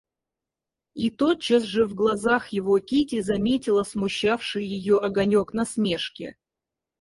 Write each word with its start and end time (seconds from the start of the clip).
И 0.95 1.11
тотчас 1.11 1.61
же 1.61 1.85
в 1.85 1.93
глазах 1.93 2.47
его 2.47 2.79
Кити 2.79 3.21
заметила 3.21 3.83
смущавший 3.83 4.65
её 4.65 4.97
огонек 4.99 5.53
насмешки. 5.53 6.37